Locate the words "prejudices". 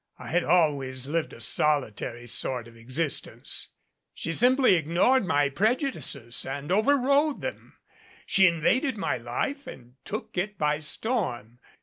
5.49-6.43